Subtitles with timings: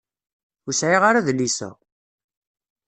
[0.67, 1.69] Ur sɛiɣ ara adlis-a.